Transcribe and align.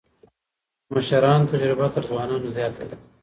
د 0.85 0.87
مشرانو 0.93 1.49
تجربه 1.51 1.87
تر 1.95 2.03
ځوانانو 2.09 2.53
زياته 2.57 2.83
ده. 2.89 2.97